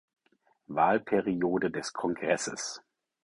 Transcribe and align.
Wahlperiode 0.67 1.69
des 1.69 1.91
Kongresses. 1.93 2.81